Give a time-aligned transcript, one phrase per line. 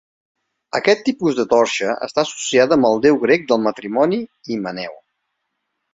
[0.79, 4.21] Aquest tipus de torxa està associada amb el déu grec del matrimoni,
[4.55, 5.01] Himeneu.